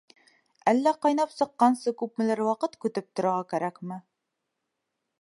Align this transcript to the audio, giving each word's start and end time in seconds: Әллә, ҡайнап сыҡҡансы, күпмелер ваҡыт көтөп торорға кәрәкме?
Әллә, 0.71 0.93
ҡайнап 1.05 1.35
сыҡҡансы, 1.41 1.95
күпмелер 2.01 2.43
ваҡыт 2.49 2.81
көтөп 2.87 3.13
торорға 3.21 3.47
кәрәкме? 3.55 4.03